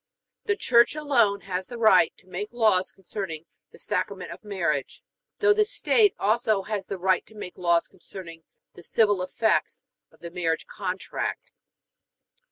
[0.45, 5.03] The Church alone has the right to make laws concerning the Sacrament of marriage,
[5.37, 8.43] though the state also has the right to make laws concerning
[8.73, 11.51] the civil effects of the marriage contract.